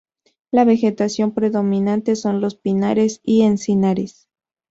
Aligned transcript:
La 0.49 0.65
vegetación 0.65 1.31
predominante 1.31 2.15
son 2.15 2.41
los 2.41 2.55
pinares 2.55 3.21
y 3.23 3.43
encinares. 3.43 4.27